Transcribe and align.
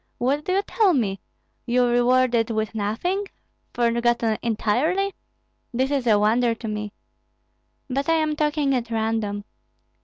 What 0.17 0.45
do 0.45 0.53
you 0.53 0.63
tell 0.63 0.95
me? 0.95 1.21
You 1.67 1.85
rewarded 1.85 2.49
with 2.49 2.73
nothing, 2.73 3.27
forgotten 3.71 4.39
entirely? 4.41 5.13
This 5.75 5.91
is 5.91 6.07
a 6.07 6.17
wonder 6.17 6.55
to 6.55 6.67
me. 6.67 6.91
But 7.87 8.09
I 8.09 8.13
am 8.15 8.35
talking 8.35 8.73
at 8.73 8.89
random. 8.89 9.43